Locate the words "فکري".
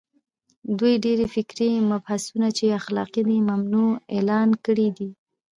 1.33-1.69